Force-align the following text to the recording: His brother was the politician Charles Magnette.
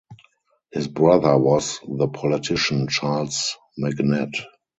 His 0.71 0.87
brother 0.87 1.37
was 1.37 1.79
the 1.87 2.07
politician 2.07 2.87
Charles 2.87 3.55
Magnette. 3.79 4.47